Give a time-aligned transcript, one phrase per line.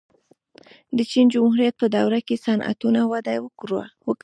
[0.97, 3.83] د چین جمهوریت په دوره کې صنعتونه وده وکړه.